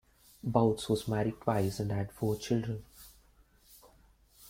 [0.43, 2.83] Bouts was married twice and had four children.